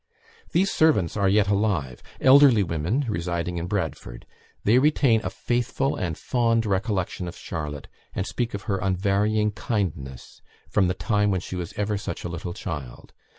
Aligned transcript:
These 0.51 0.71
servants 0.71 1.15
are 1.15 1.29
yet 1.29 1.47
alive; 1.47 2.01
elderly 2.19 2.63
women 2.63 3.05
residing 3.07 3.57
in 3.57 3.67
Bradford. 3.67 4.25
They 4.63 4.79
retain 4.79 5.21
a 5.23 5.29
faithful 5.29 5.95
and 5.95 6.17
fond 6.17 6.65
recollection 6.65 7.27
of 7.27 7.37
Charlotte, 7.37 7.87
and 8.15 8.25
speak 8.25 8.55
of 8.55 8.63
her 8.63 8.79
unvarying 8.79 9.51
kindness 9.51 10.41
from 10.67 10.87
the 10.87 10.95
"time 10.95 11.29
when 11.29 11.41
she 11.41 11.55
was 11.55 11.73
ever 11.73 11.99
such 11.99 12.23
a 12.23 12.29
little 12.29 12.55
child!" 12.55 13.13